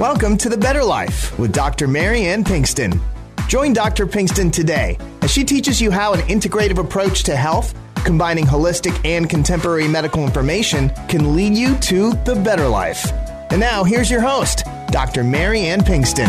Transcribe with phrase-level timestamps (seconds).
[0.00, 1.86] Welcome to The Better Life with Dr.
[1.86, 2.98] Mary Ann Pinkston.
[3.48, 4.06] Join Dr.
[4.06, 9.28] Pinkston today as she teaches you how an integrative approach to health, combining holistic and
[9.28, 13.12] contemporary medical information, can lead you to the better life.
[13.50, 15.22] And now, here's your host, Dr.
[15.22, 16.28] Mary Ann Pinkston.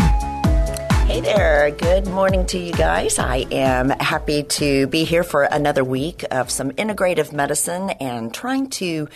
[1.06, 1.70] Hey there.
[1.70, 3.18] Good morning to you guys.
[3.18, 8.70] I am happy to be here for another week of some integrative medicine and trying
[8.70, 9.08] to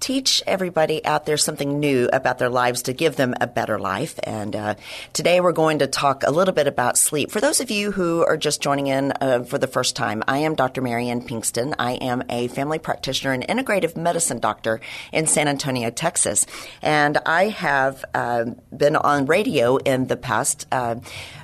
[0.00, 4.18] teach everybody out there something new about their lives to give them a better life.
[4.24, 4.74] And uh,
[5.12, 7.30] today we're going to talk a little bit about sleep.
[7.30, 10.38] For those of you who are just joining in uh, for the first time, I
[10.38, 10.80] am Dr.
[10.80, 11.74] Marianne Pinkston.
[11.78, 14.80] I am a family practitioner and integrative medicine doctor
[15.12, 16.46] in San Antonio, Texas.
[16.80, 20.96] And I have uh, been on radio in the past uh,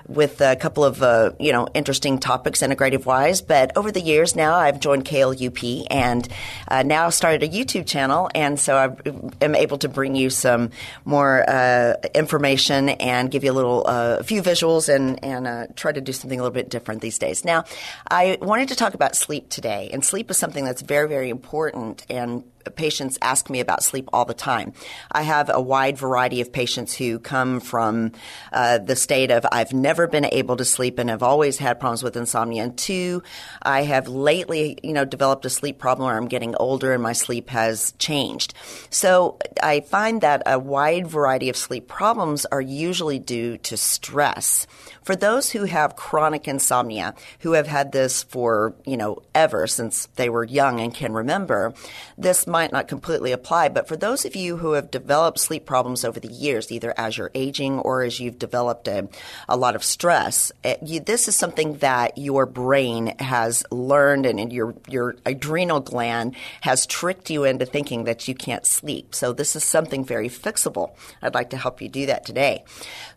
[0.08, 3.42] with a couple of uh, you know interesting topics integrative wise.
[3.42, 6.28] But over the years now, I've joined KLUP and
[6.68, 10.70] uh, now started a YouTube channel, and so I am able to bring you some
[11.04, 15.66] more uh, information and give you a little uh, a few visuals and and uh,
[15.76, 17.44] try to do something a little bit different these days.
[17.44, 17.64] Now,
[18.10, 22.04] I wanted to talk about sleep today, and sleep is something that's very very important
[22.08, 24.72] and patients ask me about sleep all the time.
[25.10, 28.12] I have a wide variety of patients who come from
[28.52, 32.02] uh, the state of I've never been able to sleep and have always had problems
[32.02, 32.64] with insomnia.
[32.64, 33.22] And two,
[33.62, 37.12] I have lately, you know, developed a sleep problem where I'm getting older and my
[37.12, 38.54] sleep has changed.
[38.90, 44.66] So I find that a wide variety of sleep problems are usually due to stress.
[45.06, 50.06] For those who have chronic insomnia, who have had this for, you know, ever since
[50.16, 51.74] they were young and can remember,
[52.18, 53.68] this might not completely apply.
[53.68, 57.16] But for those of you who have developed sleep problems over the years, either as
[57.16, 59.08] you're aging or as you've developed a,
[59.48, 64.40] a lot of stress, it, you, this is something that your brain has learned and,
[64.40, 69.14] and your, your adrenal gland has tricked you into thinking that you can't sleep.
[69.14, 70.96] So this is something very fixable.
[71.22, 72.64] I'd like to help you do that today.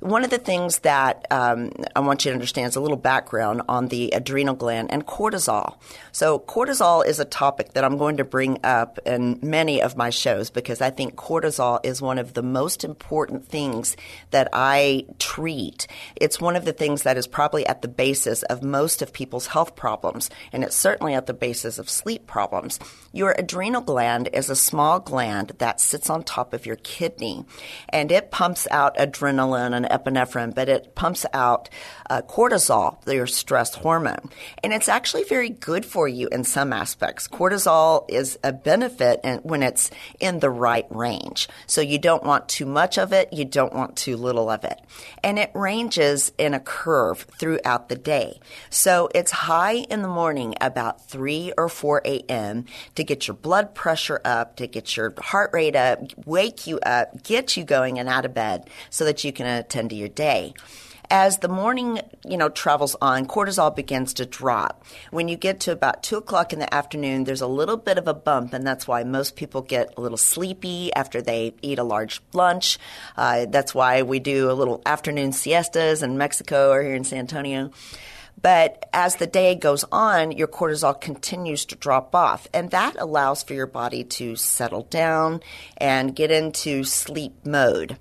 [0.02, 3.62] One of the things that um, I want you to understand is a little background
[3.67, 5.76] on the adrenal gland and cortisol.
[6.12, 10.10] So, cortisol is a topic that I'm going to bring up in many of my
[10.10, 13.95] shows because I think cortisol is one of the most important things
[14.32, 15.88] that I treat.
[16.16, 19.48] It's one of the things that is probably at the basis of most of people's
[19.48, 22.80] health problems, and it's certainly at the basis of sleep problems.
[23.12, 27.45] Your adrenal gland is a small gland that sits on top of your kidney,
[27.89, 31.69] and it pumps out adrenaline and epinephrine, but it pumps out
[32.10, 34.30] uh, cortisol, your stress hormone.
[34.64, 37.28] And it's actually very good for you in some aspects.
[37.28, 41.48] Cortisol is a benefit when it's in the right range.
[41.68, 44.80] So you don't want too much of it, you don't want too little of it.
[45.24, 48.40] And it ranges in a curve throughout the day.
[48.70, 52.66] So it's high in the morning about 3 or 4 a.m.
[52.96, 57.24] to get your blood pressure up, to get your heart rate up, wake you up,
[57.24, 60.54] get you going and out of bed so that you can attend to your day.
[61.11, 64.86] As the morning, you know, travels on, cortisol begins to drop.
[65.09, 68.08] When you get to about two o'clock in the afternoon, there's a little bit of
[68.08, 71.83] a bump, and that's why most people get a little sleepy after they eat a
[71.83, 72.77] large lunch.
[73.17, 77.20] Uh, that's why we do a little afternoon siestas in Mexico or here in San
[77.20, 77.71] Antonio.
[78.41, 83.43] But as the day goes on, your cortisol continues to drop off, and that allows
[83.43, 85.41] for your body to settle down
[85.76, 87.97] and get into sleep mode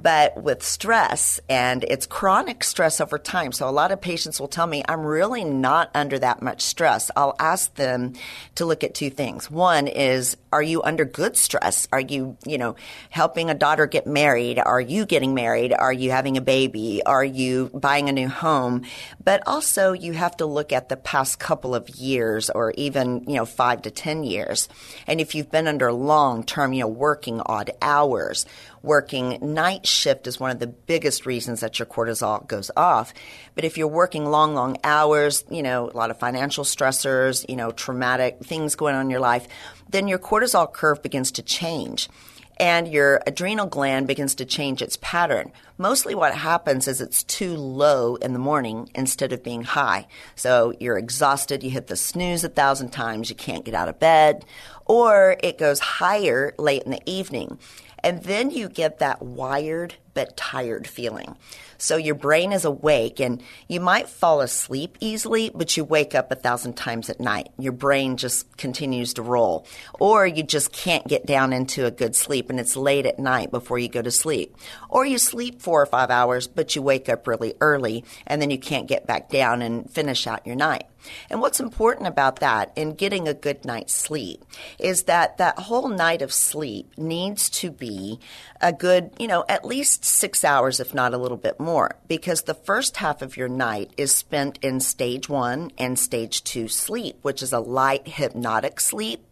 [0.00, 3.52] but with stress and it's chronic stress over time.
[3.52, 7.10] So a lot of patients will tell me, I'm really not under that much stress.
[7.16, 8.14] I'll ask them
[8.54, 9.50] to look at two things.
[9.50, 11.88] One is, are you under good stress?
[11.92, 12.76] Are you, you know,
[13.10, 14.58] helping a daughter get married?
[14.58, 15.72] Are you getting married?
[15.72, 17.02] Are you having a baby?
[17.04, 18.84] Are you buying a new home?
[19.22, 23.34] But also you have to look at the past couple of years or even, you
[23.34, 24.68] know, five to 10 years.
[25.06, 28.46] And if you've been under long term, you know, working odd hours,
[28.82, 33.12] working night shift is one of the biggest reasons that your cortisol goes off.
[33.54, 37.56] But if you're working long, long hours, you know, a lot of financial stressors, you
[37.56, 39.48] know, traumatic things going on in your life,
[39.88, 42.08] then your cortisol curve begins to change
[42.58, 45.52] and your adrenal gland begins to change its pattern.
[45.76, 50.08] Mostly what happens is it's too low in the morning instead of being high.
[50.34, 54.00] So you're exhausted, you hit the snooze a thousand times, you can't get out of
[54.00, 54.44] bed,
[54.86, 57.58] or it goes higher late in the evening.
[58.02, 61.36] And then you get that wired but tired feeling.
[61.78, 66.30] So your brain is awake and you might fall asleep easily, but you wake up
[66.30, 67.50] a thousand times at night.
[67.58, 69.66] Your brain just continues to roll.
[70.00, 73.52] Or you just can't get down into a good sleep and it's late at night
[73.52, 74.56] before you go to sleep.
[74.88, 78.50] Or you sleep four or five hours, but you wake up really early and then
[78.50, 80.84] you can't get back down and finish out your night.
[81.30, 84.44] And what's important about that in getting a good night's sleep
[84.78, 88.18] is that that whole night of sleep needs to be
[88.60, 91.67] a good, you know, at least six hours, if not a little bit more,
[92.08, 96.68] because the first half of your night is spent in stage one and stage two
[96.68, 99.27] sleep, which is a light hypnotic sleep.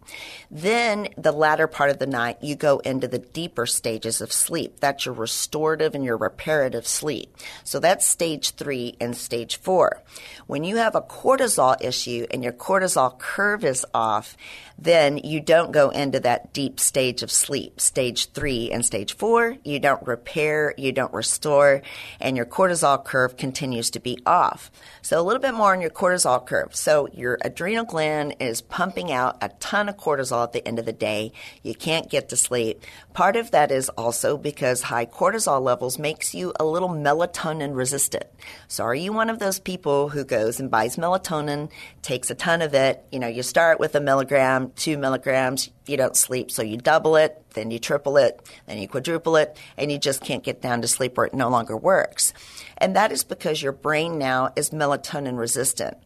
[0.50, 4.80] Then the latter part of the night, you go into the deeper stages of sleep.
[4.80, 7.36] That's your restorative and your reparative sleep.
[7.64, 10.02] So that's stage three and stage four.
[10.46, 14.36] When you have a cortisol issue and your cortisol curve is off,
[14.78, 17.80] then you don't go into that deep stage of sleep.
[17.80, 21.82] Stage three and stage four, you don't repair, you don't restore,
[22.20, 24.70] and your cortisol curve continues to be off.
[25.02, 26.76] So a little bit more on your cortisol curve.
[26.76, 30.86] So your adrenal gland is pumping out a ton of cortisol at the end of
[30.86, 31.32] the day.
[31.62, 32.82] You can't get to sleep.
[33.14, 38.26] Part of that is also because high cortisol levels makes you a little melatonin resistant.
[38.68, 41.70] So are you one of those people who goes and buys melatonin,
[42.02, 43.04] takes a ton of it?
[43.10, 47.16] You know, you start with a milligram, two milligrams, you don't sleep, so you double
[47.16, 50.82] it, then you triple it, then you quadruple it, and you just can't get down
[50.82, 52.32] to sleep or it no longer works.
[52.78, 55.96] And that is because your brain now is melatonin resistant.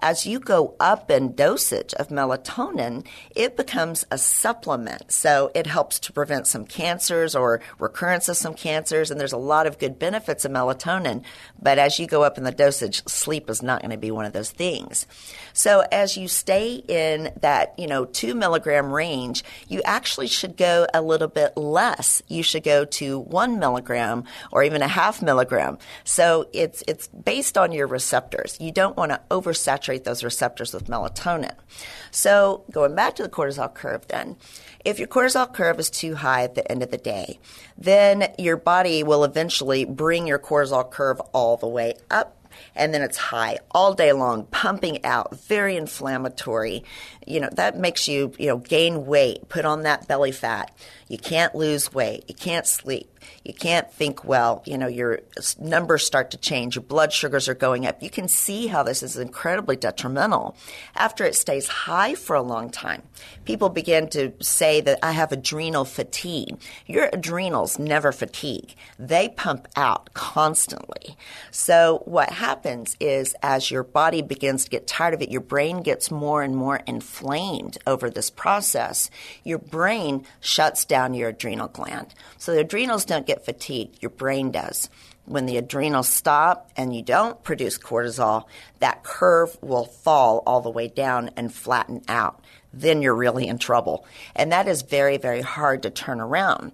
[0.00, 3.04] As you go up in dosage of melatonin,
[3.34, 5.12] it becomes a supplement.
[5.12, 9.10] So it helps to prevent some cancers or recurrence of some cancers.
[9.10, 11.22] And there's a lot of good benefits of melatonin.
[11.60, 14.24] But as you go up in the dosage, sleep is not going to be one
[14.24, 15.06] of those things.
[15.52, 20.86] So as you stay in that, you know, two milligram range, you actually should go
[20.94, 22.22] a little bit less.
[22.28, 25.78] You should go to one milligram or even a half milligram.
[26.04, 28.56] So it's, it's based on your receptors.
[28.60, 31.54] You don't want to oversaturate those receptors with melatonin.
[32.10, 34.36] So going back to the cortisol curve then,
[34.84, 37.38] if your cortisol curve is too high at the end of the day,
[37.76, 42.39] then your body will eventually bring your cortisol curve all the way up
[42.74, 46.84] and then it's high all day long, pumping out, very inflammatory.
[47.26, 50.74] You know, that makes you, you know, gain weight, put on that belly fat.
[51.08, 52.24] You can't lose weight.
[52.28, 53.19] You can't sleep.
[53.44, 54.62] You can't think well.
[54.66, 55.20] You know, your
[55.58, 56.76] numbers start to change.
[56.76, 58.02] Your blood sugars are going up.
[58.02, 60.56] You can see how this is incredibly detrimental.
[60.94, 63.02] After it stays high for a long time,
[63.44, 66.58] people begin to say that I have adrenal fatigue.
[66.86, 68.74] Your adrenals never fatigue.
[68.98, 71.16] They pump out constantly.
[71.50, 75.82] So what happens is as your body begins to get tired of it, your brain
[75.82, 79.10] gets more and more inflamed over this process.
[79.44, 82.14] Your brain shuts down your adrenal gland.
[82.38, 84.88] So the adrenals don't get fatigued, your brain does.
[85.24, 88.44] When the adrenals stop and you don't produce cortisol,
[88.80, 92.44] that curve will fall all the way down and flatten out.
[92.72, 94.06] Then you're really in trouble.
[94.34, 96.72] And that is very, very hard to turn around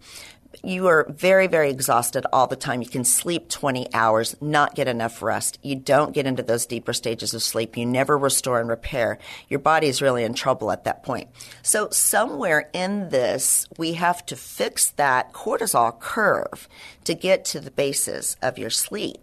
[0.67, 2.83] you are very, very exhausted all the time.
[2.83, 5.59] You can sleep 20 hours, not get enough rest.
[5.63, 7.77] You don't get into those deeper stages of sleep.
[7.77, 9.19] You never restore and repair.
[9.49, 11.29] Your body is really in trouble at that point.
[11.63, 16.69] So somewhere in this, we have to fix that cortisol curve
[17.05, 19.19] to get to the basis of your sleep.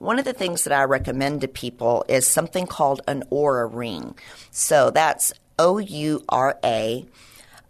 [0.00, 4.16] One of the things that I recommend to people is something called an Oura ring.
[4.50, 7.06] So that's O U R A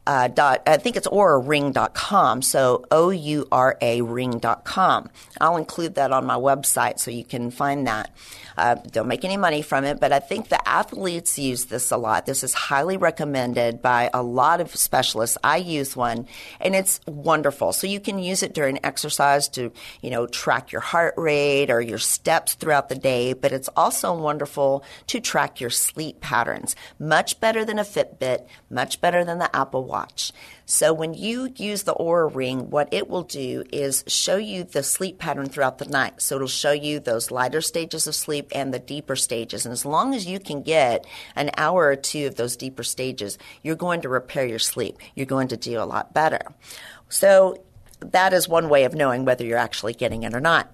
[0.09, 2.41] uh, dot, I think it's ouraring.com.
[2.41, 5.11] So O U R A ring.com.
[5.39, 8.11] I'll include that on my website so you can find that.
[8.57, 11.97] Uh, don't make any money from it, but I think the athletes use this a
[11.97, 12.27] lot.
[12.27, 15.39] This is highly recommended by a lot of specialists.
[15.45, 16.27] I use one,
[16.59, 17.73] and it's wonderful.
[17.73, 21.81] So you can use it during exercise to, you know, track your heart rate or
[21.81, 26.75] your steps throughout the day, but it's also wonderful to track your sleep patterns.
[26.99, 29.98] Much better than a Fitbit, much better than the Apple Watch.
[30.71, 34.83] So when you use the Oura Ring, what it will do is show you the
[34.83, 36.21] sleep pattern throughout the night.
[36.21, 39.65] So it'll show you those lighter stages of sleep and the deeper stages.
[39.65, 43.39] And as long as you can get an hour or two of those deeper stages,
[43.63, 44.99] you're going to repair your sleep.
[45.15, 46.43] You're going to do a lot better.
[47.09, 47.65] So
[48.01, 50.71] that is one way of knowing whether you're actually getting it or not.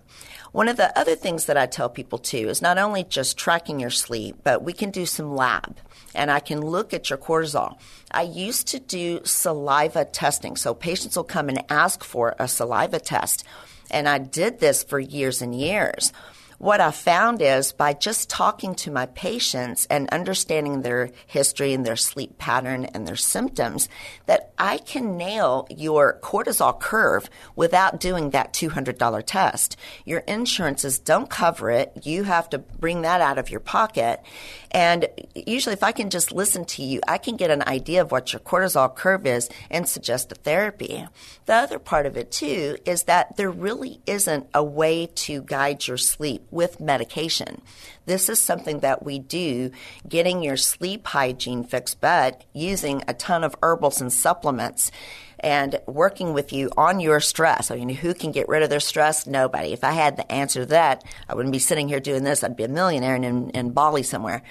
[0.53, 3.81] One of the other things that I tell people too is not only just tracking
[3.81, 5.79] your sleep, but we can do some lab
[6.15, 7.79] and I can look at your cortisol.
[8.11, 10.57] I used to do saliva testing.
[10.57, 13.45] So patients will come and ask for a saliva test.
[13.91, 16.13] And I did this for years and years
[16.59, 21.85] what I found is by just talking to my patients and understanding their history and
[21.85, 23.89] their sleep pattern and their symptoms,
[24.25, 29.77] that I can nail your cortisol curve without doing that $200 test.
[30.05, 31.93] Your insurances don't cover it.
[32.03, 34.23] You have to bring that out of your pocket.
[34.75, 38.11] And usually, if I can just listen to you, I can get an idea of
[38.11, 41.07] what your cortisol curve is and suggest a therapy.
[41.47, 45.87] The other part of it, too, is that there really isn't a way to guide
[45.87, 47.63] your sleep with medication.
[48.07, 49.71] This is something that we do,
[50.09, 54.91] getting your sleep hygiene fixed, but using a ton of herbals and supplements
[55.41, 57.71] and working with you on your stress.
[57.71, 59.27] I mean, who can get rid of their stress?
[59.27, 59.73] Nobody.
[59.73, 62.43] If I had the answer to that, I wouldn't be sitting here doing this.
[62.43, 64.43] I'd be a millionaire in, in Bali somewhere.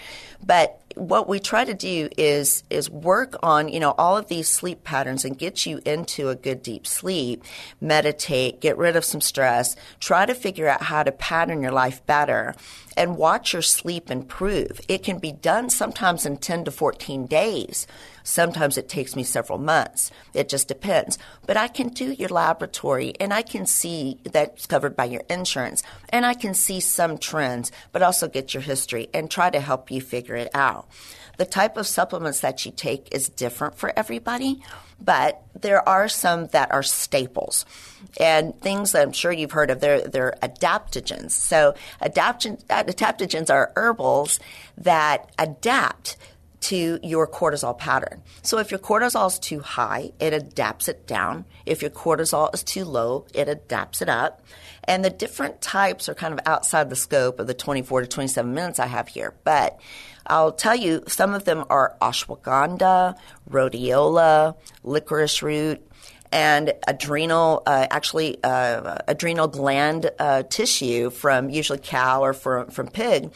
[0.45, 4.47] But what we try to do is is work on you know all of these
[4.47, 7.43] sleep patterns and get you into a good deep sleep
[7.81, 12.05] meditate get rid of some stress try to figure out how to pattern your life
[12.05, 12.53] better
[12.95, 17.87] and watch your sleep improve it can be done sometimes in 10 to 14 days
[18.23, 20.09] Sometimes it takes me several months.
[20.33, 21.19] It just depends.
[21.45, 25.83] But I can do your laboratory and I can see that's covered by your insurance
[26.09, 29.91] and I can see some trends, but also get your history and try to help
[29.91, 30.87] you figure it out.
[31.37, 34.61] The type of supplements that you take is different for everybody,
[35.01, 37.65] but there are some that are staples
[38.19, 39.79] and things that I'm sure you've heard of.
[39.79, 41.31] They're, they're adaptogens.
[41.31, 44.39] So adaptogens are herbals
[44.77, 46.17] that adapt
[46.61, 48.23] to your cortisol pattern.
[48.41, 51.43] So if your cortisol is too high, it adapts it down.
[51.65, 54.45] If your cortisol is too low, it adapts it up.
[54.85, 58.53] And the different types are kind of outside the scope of the 24 to 27
[58.53, 59.33] minutes I have here.
[59.43, 59.77] But
[60.27, 63.15] I'll tell you, some of them are ashwagandha,
[63.49, 65.85] rhodiola, licorice root,
[66.31, 72.87] and adrenal, uh, actually, uh, adrenal gland uh, tissue from usually cow or from, from
[72.87, 73.31] pig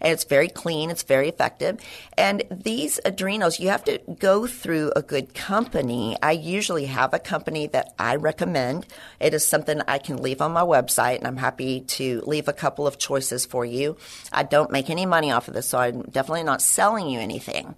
[0.00, 1.80] and it's very clean, it's very effective.
[2.16, 6.16] And these adrenals, you have to go through a good company.
[6.22, 8.86] I usually have a company that I recommend.
[9.18, 12.52] It is something I can leave on my website, and I'm happy to leave a
[12.52, 13.96] couple of choices for you.
[14.32, 17.74] I don't make any money off of this, so I'm definitely not selling you anything.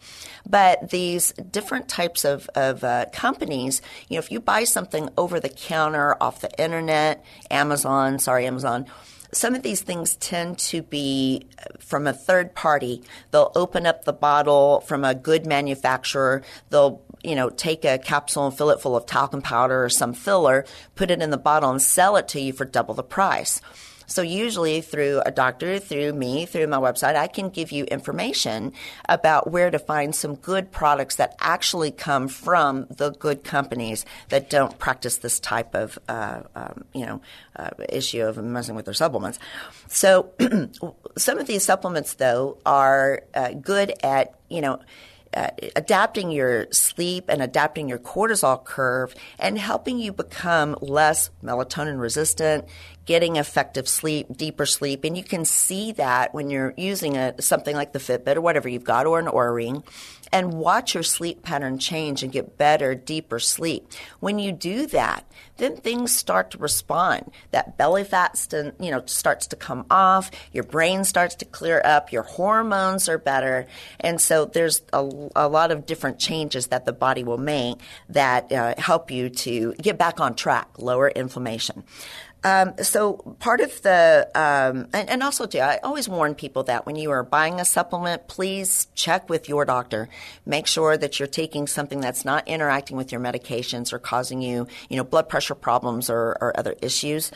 [0.49, 5.41] But these different types of, of uh, companies, you know, if you buy something over
[5.41, 8.87] the counter off the internet, Amazon, sorry, Amazon,
[9.33, 13.03] some of these things tend to be uh, from a third party.
[13.31, 16.43] They'll open up the bottle from a good manufacturer.
[16.71, 20.13] They'll you know, take a capsule and fill it full of talcum powder or some
[20.13, 20.65] filler,
[20.97, 23.61] put it in the bottle and sell it to you for double the price.
[24.13, 28.75] So usually through a doctor, through me, through my website, I can give you information
[29.09, 34.51] about where to find some good products that actually come from the good companies that
[34.51, 37.23] don't practice this type of, uh, um, you know,
[37.57, 39.39] uh, issue of messing with their supplements.
[39.89, 40.31] So
[41.17, 44.79] some of these supplements, though, are uh, good at, you know,
[45.35, 51.99] uh, adapting your sleep and adapting your cortisol curve and helping you become less melatonin
[51.99, 52.67] resistant,
[53.05, 55.05] getting effective sleep, deeper sleep.
[55.05, 58.69] And you can see that when you're using a, something like the Fitbit or whatever
[58.69, 59.83] you've got or an Oura Ring
[60.33, 63.93] and watch your sleep pattern change and get better, deeper sleep.
[64.19, 65.27] When you do that,
[65.59, 67.31] then things start to respond.
[67.51, 70.31] That belly fat, st- you know, starts to come off.
[70.53, 72.13] Your brain starts to clear up.
[72.13, 73.67] Your hormones are better,
[74.01, 77.79] and so there's a, a lot of different changes that the body will make
[78.09, 81.85] that uh, help you to get back on track, lower inflammation.
[82.45, 86.87] Um, so part of the um, and, and, also too, I always warn people that
[86.87, 90.09] when you are buying a supplement, please check with your doctor.
[90.45, 94.67] Make sure that you're taking something that's not interacting with your medications or causing you,
[94.89, 97.31] you know, blood pressure problems or, or other issues.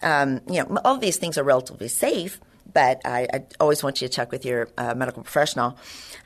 [0.00, 2.40] Um, you know, all these things are relatively safe,
[2.72, 5.78] but I, I, always want you to check with your uh, medical professional.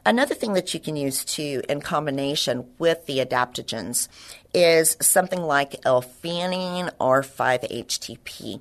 [0.05, 4.09] Another thing that you can use too, in combination with the adaptogens,
[4.55, 8.61] is something like L-theanine or 5-HTP.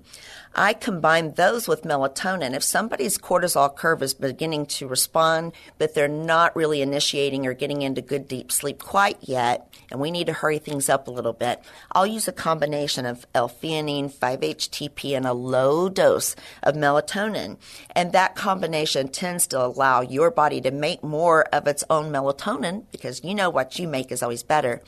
[0.56, 2.56] I combine those with melatonin.
[2.56, 7.82] If somebody's cortisol curve is beginning to respond, but they're not really initiating or getting
[7.82, 11.34] into good deep sleep quite yet, and we need to hurry things up a little
[11.34, 17.58] bit, I'll use a combination of L-theanine, 5-HTP, and a low dose of melatonin.
[17.91, 22.86] And that combination tends to allow your body to make more of its own melatonin
[22.91, 24.82] because you know what you make is always better.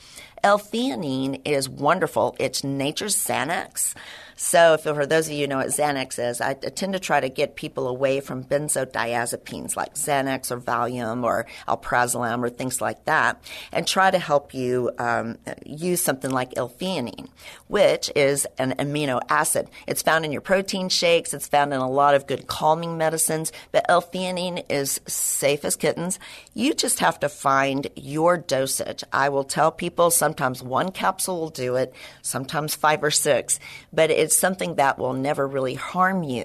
[0.44, 2.34] L-theanine is wonderful.
[2.40, 3.94] It's nature's Xanax.
[4.36, 7.28] So, for those of you who know what Xanax is, I, tend to try to
[7.28, 13.42] get people away from benzodiazepines like Xanax or Valium or alprazolam or things like that,
[13.72, 17.28] and try to help you um, use something like L-theanine,
[17.68, 19.68] which is an amino acid.
[19.86, 21.34] It's found in your protein shakes.
[21.34, 23.52] It's found in a lot of good calming medicines.
[23.70, 26.18] But L-theanine is safe as kittens.
[26.54, 29.04] You just have to find your dosage.
[29.12, 33.58] I will tell people sometimes one capsule will do it, sometimes five or six,
[33.92, 36.44] but it's something that will never really harm you.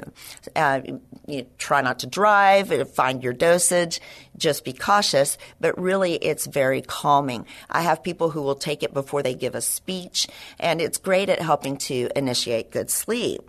[0.55, 0.81] Uh,
[1.27, 4.01] you try not to drive, find your dosage,
[4.35, 7.45] just be cautious, but really it's very calming.
[7.69, 10.27] I have people who will take it before they give a speech,
[10.59, 13.41] and it's great at helping to initiate good sleep.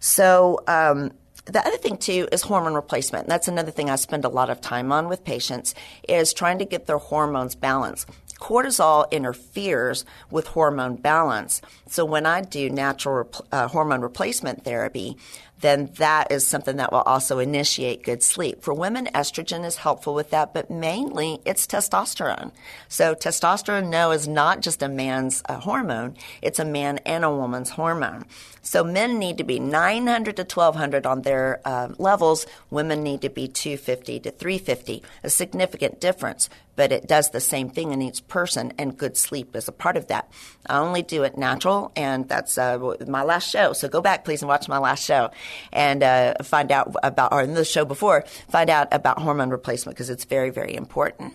[0.00, 1.12] So, um,
[1.44, 3.28] the other thing too is hormone replacement.
[3.28, 5.74] That's another thing I spend a lot of time on with patients
[6.08, 8.08] is trying to get their hormones balanced.
[8.40, 11.62] Cortisol interferes with hormone balance.
[11.86, 15.16] So when I do natural uh, hormone replacement therapy,
[15.60, 18.62] then that is something that will also initiate good sleep.
[18.62, 22.52] For women, estrogen is helpful with that, but mainly it's testosterone.
[22.88, 26.16] So testosterone, no, is not just a man's uh, hormone.
[26.42, 28.24] It's a man and a woman's hormone.
[28.62, 32.46] So men need to be 900 to 1200 on their uh, levels.
[32.70, 35.02] Women need to be 250 to 350.
[35.22, 39.54] A significant difference, but it does the same thing in each person, and good sleep
[39.54, 40.30] is a part of that.
[40.66, 43.74] I only do it natural, and that's uh, my last show.
[43.74, 45.30] So go back, please, and watch my last show
[45.72, 49.96] and uh, find out about, or in the show before, find out about hormone replacement
[49.96, 51.34] because it's very, very important.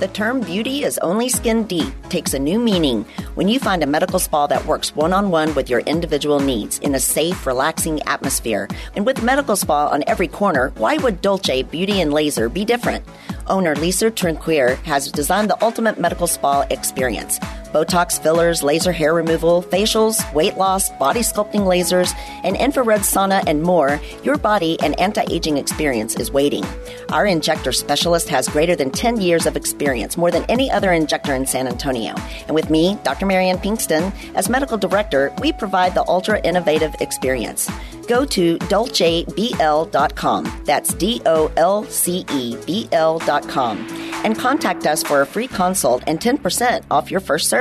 [0.01, 3.87] The term beauty is only skin deep takes a new meaning when you find a
[3.87, 8.01] medical spa that works one on one with your individual needs in a safe, relaxing
[8.05, 8.67] atmosphere.
[8.97, 13.05] And with medical spa on every corner, why would Dolce Beauty and Laser be different?
[13.47, 17.39] Owner Lisa Trinquier has designed the ultimate medical spa experience.
[17.73, 22.13] Botox fillers, laser hair removal, facials, weight loss, body sculpting lasers,
[22.45, 26.65] an infrared sauna, and more, your body and anti aging experience is waiting.
[27.11, 31.35] Our injector specialist has greater than 10 years of experience, more than any other injector
[31.35, 32.15] in San Antonio.
[32.47, 33.27] And with me, Dr.
[33.27, 37.71] Marianne Pinkston, as medical director, we provide the ultra innovative experience.
[38.09, 40.63] Go to dolcebl.com.
[40.65, 46.03] That's D O L C E B L.com and contact us for a free consult
[46.07, 47.60] and 10% off your first service.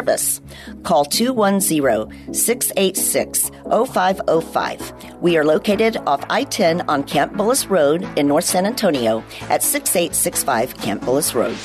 [0.84, 4.94] Call 210 686 0505.
[5.22, 9.64] We are located off I 10 on Camp Bullis Road in North San Antonio at
[9.64, 11.58] 6865 Camp Bullis Road.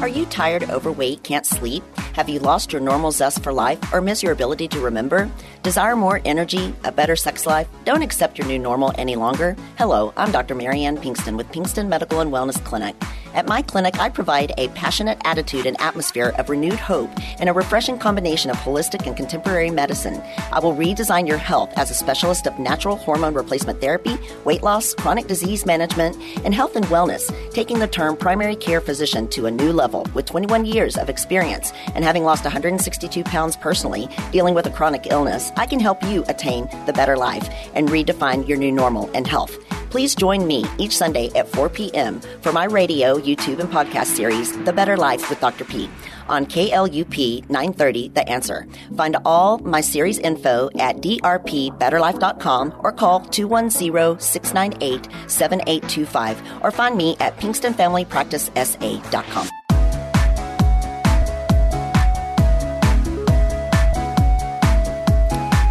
[0.00, 1.82] Are you tired, overweight, can't sleep?
[2.14, 5.28] Have you lost your normal zest for life or miss your ability to remember?
[5.64, 7.66] Desire more energy, a better sex life?
[7.84, 9.56] Don't accept your new normal any longer?
[9.76, 10.54] Hello, I'm Dr.
[10.54, 12.94] Marianne Pinkston with Pinkston Medical and Wellness Clinic.
[13.34, 17.52] At my clinic, I provide a passionate attitude and atmosphere of renewed hope and a
[17.52, 20.22] refreshing combination of holistic and contemporary medicine.
[20.52, 24.94] I will redesign your health as a specialist of natural hormone replacement therapy, weight loss,
[24.94, 29.50] chronic disease management, and health and wellness, taking the term primary care physician to a
[29.50, 34.66] new level with 21 years of experience and having lost 162 pounds personally dealing with
[34.66, 35.52] a chronic illness.
[35.56, 39.56] I can help you attain the better life and redefine your new normal and health.
[39.90, 42.20] Please join me each Sunday at 4 p.m.
[42.42, 45.64] for my radio, YouTube, and podcast series, The Better Life with Dr.
[45.64, 45.90] P,
[46.28, 48.66] on KLUP 930 The Answer.
[48.96, 57.16] Find all my series info at drpbetterlife.com or call 210 698 7825 or find me
[57.20, 59.57] at pinkstonfamilypracticesa.com.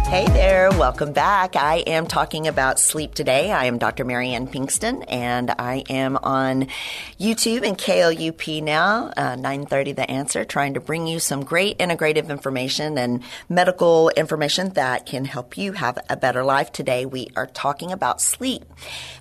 [0.08, 1.54] Hey there, welcome back.
[1.54, 3.52] I am talking about sleep today.
[3.52, 4.06] I am Dr.
[4.06, 6.68] Marianne Pinkston, and I am on
[7.20, 12.30] YouTube and KLUP now, uh, 930 The Answer, trying to bring you some great integrative
[12.30, 16.72] information and medical information that can help you have a better life.
[16.72, 18.64] Today we are talking about sleep.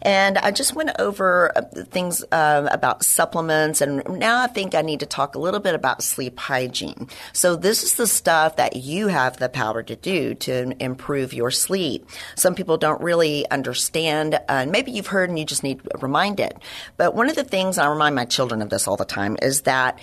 [0.02, 4.84] And I just went over uh, things uh, about supplements, and now I think I
[4.84, 7.10] need to talk a little bit about sleep hygiene.
[7.34, 11.52] So this is the stuff that you have the power to do to improve your
[11.52, 12.10] sleep.
[12.36, 16.54] Some people don't really understand, uh, and maybe you've heard and you just need reminded.
[16.98, 19.62] But one of the things I remind my children of this all the time is
[19.62, 20.00] that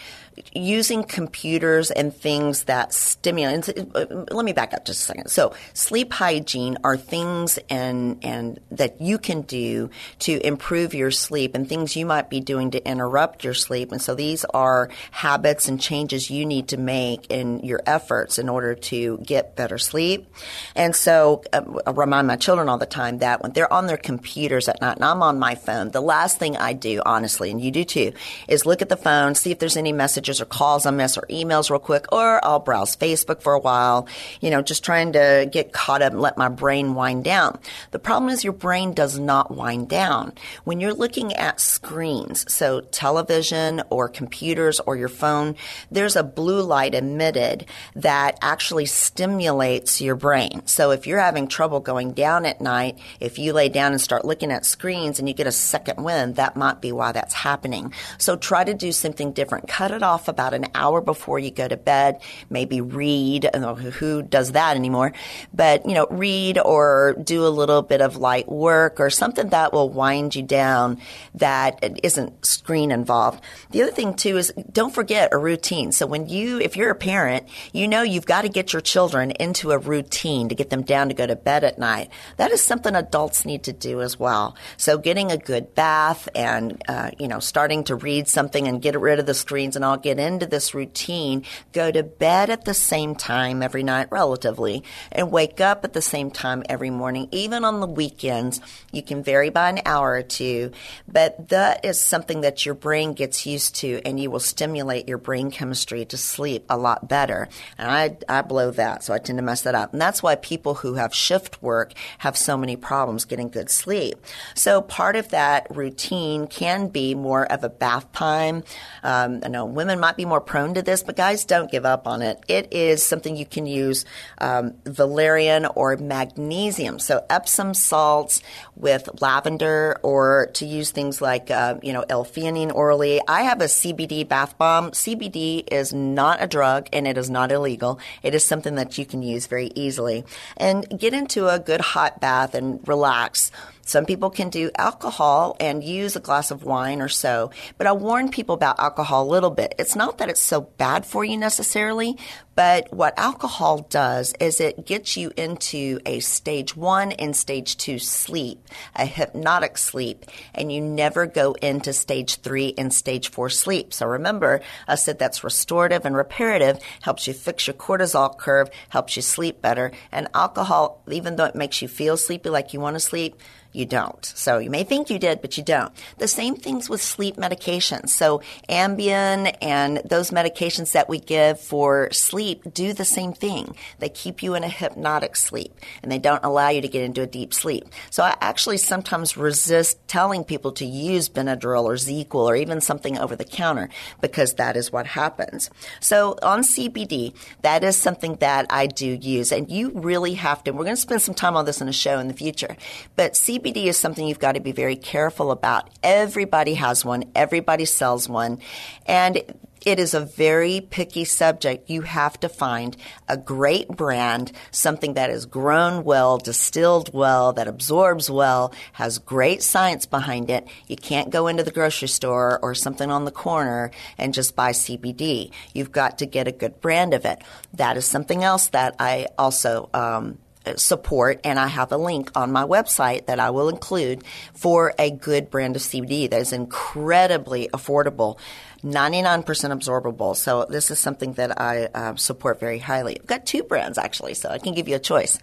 [0.54, 3.68] using computers and things that stimulate.
[3.94, 5.28] Let me back up just a second.
[5.28, 11.54] So, sleep hygiene are things and and that you can do to improve your sleep,
[11.54, 13.92] and things you might be doing to interrupt your sleep.
[13.92, 18.48] And so, these are habits and changes you need to make in your efforts in
[18.48, 20.26] order to get better sleep.
[20.74, 23.96] And so, uh, I remind my children all the time that when they're on their
[23.96, 27.61] computers at night, and I'm on my phone, the last thing I do, honestly, and
[27.61, 28.12] you do too,
[28.48, 31.27] is look at the phone, see if there's any messages or calls I miss or
[31.31, 34.07] emails real quick, or I'll browse Facebook for a while,
[34.40, 37.59] you know, just trying to get caught up and let my brain wind down.
[37.90, 40.33] The problem is your brain does not wind down.
[40.64, 45.57] When you're looking at screens, so television or computers or your phone,
[45.90, 50.53] there's a blue light emitted that actually stimulates your brain.
[50.64, 54.24] So if you're having trouble going down at night, if you lay down and start
[54.24, 57.92] looking at screens and you get a second wind, that might be why that's happening.
[58.18, 59.68] So try to do something different.
[59.68, 62.20] Cut it off about an hour before you go to bed.
[62.50, 63.50] Maybe read.
[63.54, 65.12] Who does that anymore?
[65.52, 69.72] But, you know, read or do a little bit of light work or something that
[69.72, 70.98] will wind you down
[71.34, 73.42] that isn't screen involved.
[73.70, 75.92] The other thing too is don't forget a routine.
[75.92, 79.30] So when you, if you're a parent, you know you've got to get your children
[79.32, 82.11] into a routine to get them down to go to bed at night.
[82.37, 84.57] That is something adults need to do as well.
[84.76, 88.98] So getting a good bath and, uh, you know, starting to read something and get
[88.98, 91.44] rid of the screens and I'll get into this routine.
[91.72, 96.02] Go to bed at the same time every night, relatively, and wake up at the
[96.02, 97.28] same time every morning.
[97.30, 98.61] Even on the weekends,
[98.92, 100.72] you can vary by an hour or two,
[101.07, 105.18] but that is something that your brain gets used to and you will stimulate your
[105.18, 107.48] brain chemistry to sleep a lot better.
[107.78, 109.92] And I, I blow that, so I tend to mess that up.
[109.92, 114.18] And that's why people who have shift work have so many problems getting good sleep.
[114.54, 118.64] So part of that routine can be more of a bath time.
[119.02, 122.06] Um, I know women might be more prone to this, but guys don't give up
[122.06, 122.42] on it.
[122.48, 124.04] It is something you can use
[124.38, 126.98] um, valerian or magnesium.
[126.98, 128.42] So Epsom salts
[128.76, 133.20] with lavender or to use things like, uh, you know, L-theanine orally.
[133.26, 134.90] I have a CBD bath bomb.
[134.90, 137.98] CBD is not a drug and it is not illegal.
[138.22, 140.23] It is something that you can use very easily.
[140.56, 143.50] And get into a good hot bath and relax.
[143.84, 147.92] Some people can do alcohol and use a glass of wine or so, but I
[147.92, 149.74] warn people about alcohol a little bit.
[149.78, 152.16] It's not that it's so bad for you necessarily,
[152.54, 157.98] but what alcohol does is it gets you into a stage one and stage two
[157.98, 163.92] sleep, a hypnotic sleep, and you never go into stage three and stage four sleep.
[163.92, 169.16] So remember, I said that's restorative and reparative, helps you fix your cortisol curve, helps
[169.16, 169.92] you sleep better.
[170.12, 173.36] And alcohol, even though it makes you feel sleepy like you want to sleep,
[173.74, 174.24] you don't.
[174.24, 175.92] So you may think you did, but you don't.
[176.18, 178.10] The same things with sleep medications.
[178.10, 183.74] So Ambien and those medications that we give for sleep do the same thing.
[183.98, 187.22] They keep you in a hypnotic sleep and they don't allow you to get into
[187.22, 187.84] a deep sleep.
[188.10, 193.18] So I actually sometimes resist telling people to use Benadryl or ZzzQuil or even something
[193.18, 193.88] over the counter
[194.20, 195.68] because that is what happens.
[195.98, 200.70] So on CBD, that is something that I do use and you really have to,
[200.70, 202.76] we're going to spend some time on this in a show in the future,
[203.16, 205.88] but CBD CBD is something you've got to be very careful about.
[206.03, 207.24] Everybody has one.
[207.35, 208.59] Everybody sells one.
[209.07, 209.42] And
[209.87, 211.88] it is a very picky subject.
[211.88, 212.96] You have to find
[213.29, 219.62] a great brand, something that is grown well, distilled well, that absorbs well, has great
[219.62, 220.66] science behind it.
[220.87, 224.72] You can't go into the grocery store or something on the corner and just buy
[224.72, 225.50] CBD.
[225.72, 227.42] You've got to get a good brand of it.
[227.74, 230.38] That is something else that I also um,
[230.77, 234.24] support, and I have a link on my website that I will include
[234.55, 238.38] for a good brand of CBD that is incredibly affordable.
[238.85, 240.37] 99% absorbable.
[240.37, 243.18] So this is something that I uh, support very highly.
[243.18, 245.38] I've got two brands actually, so I can give you a choice.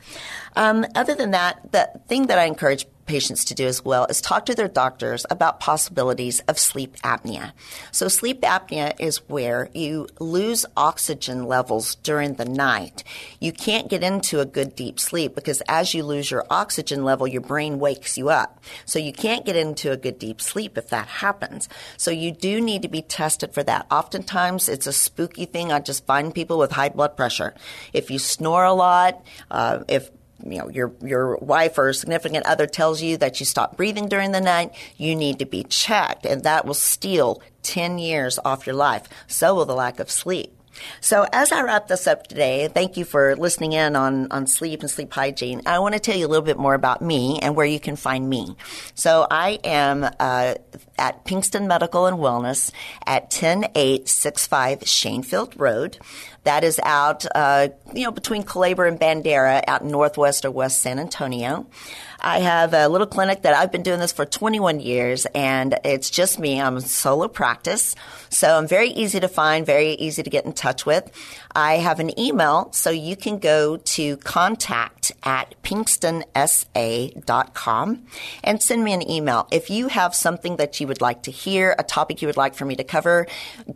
[0.55, 4.21] Um, other than that, the thing that I encourage patients to do as well is
[4.21, 7.51] talk to their doctors about possibilities of sleep apnea.
[7.91, 13.03] So sleep apnea is where you lose oxygen levels during the night.
[13.41, 17.27] You can't get into a good deep sleep because as you lose your oxygen level,
[17.27, 18.63] your brain wakes you up.
[18.85, 21.67] So you can't get into a good deep sleep if that happens.
[21.97, 23.87] So you do need to be tested for that.
[23.91, 25.73] Oftentimes it's a spooky thing.
[25.73, 27.55] I just find people with high blood pressure.
[27.91, 30.09] If you snore a lot, uh, if
[30.45, 34.31] you know your your wife or significant other tells you that you stop breathing during
[34.31, 38.75] the night, you need to be checked, and that will steal ten years off your
[38.75, 39.07] life.
[39.27, 40.55] So will the lack of sleep.
[40.99, 44.81] So, as I wrap this up today, thank you for listening in on, on sleep
[44.81, 45.61] and sleep hygiene.
[45.65, 47.95] I want to tell you a little bit more about me and where you can
[47.95, 48.55] find me.
[48.95, 50.55] So, I am uh,
[50.97, 52.71] at Pinkston Medical and Wellness
[53.05, 55.97] at 10865 Shaenfield Road.
[56.43, 60.81] That is out, uh, you know, between Culebra and Bandera out in northwest or west
[60.81, 61.67] San Antonio.
[62.19, 66.09] I have a little clinic that I've been doing this for 21 years and it's
[66.09, 66.61] just me.
[66.61, 67.95] I'm solo practice.
[68.29, 71.11] So I'm very easy to find, very easy to get in touch with.
[71.55, 78.05] I have an email, so you can go to contact at pinkstonsa.com
[78.43, 79.47] and send me an email.
[79.51, 82.55] If you have something that you would like to hear, a topic you would like
[82.55, 83.27] for me to cover,